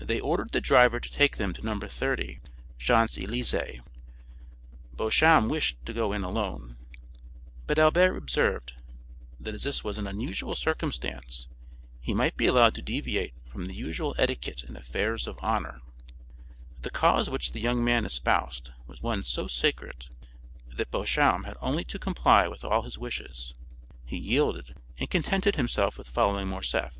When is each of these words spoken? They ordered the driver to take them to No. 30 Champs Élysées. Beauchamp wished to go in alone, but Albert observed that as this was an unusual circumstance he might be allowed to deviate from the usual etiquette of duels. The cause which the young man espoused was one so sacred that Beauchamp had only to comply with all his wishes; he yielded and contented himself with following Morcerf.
They 0.00 0.18
ordered 0.18 0.50
the 0.50 0.60
driver 0.60 0.98
to 0.98 1.08
take 1.08 1.36
them 1.36 1.52
to 1.52 1.62
No. 1.64 1.78
30 1.78 2.40
Champs 2.80 3.14
Élysées. 3.16 3.78
Beauchamp 4.96 5.48
wished 5.48 5.86
to 5.86 5.92
go 5.92 6.12
in 6.12 6.24
alone, 6.24 6.78
but 7.68 7.78
Albert 7.78 8.16
observed 8.16 8.72
that 9.38 9.54
as 9.54 9.62
this 9.62 9.84
was 9.84 9.98
an 9.98 10.08
unusual 10.08 10.56
circumstance 10.56 11.46
he 12.00 12.12
might 12.12 12.36
be 12.36 12.46
allowed 12.48 12.74
to 12.74 12.82
deviate 12.82 13.34
from 13.52 13.66
the 13.66 13.74
usual 13.74 14.16
etiquette 14.18 14.64
of 14.64 14.92
duels. 14.92 15.26
The 16.80 16.90
cause 16.90 17.30
which 17.30 17.52
the 17.52 17.60
young 17.60 17.84
man 17.84 18.04
espoused 18.04 18.72
was 18.88 19.00
one 19.00 19.22
so 19.22 19.46
sacred 19.46 20.06
that 20.70 20.90
Beauchamp 20.90 21.46
had 21.46 21.56
only 21.60 21.84
to 21.84 22.00
comply 22.00 22.48
with 22.48 22.64
all 22.64 22.82
his 22.82 22.98
wishes; 22.98 23.54
he 24.04 24.18
yielded 24.18 24.74
and 24.98 25.08
contented 25.08 25.54
himself 25.54 25.96
with 25.98 26.08
following 26.08 26.48
Morcerf. 26.48 26.94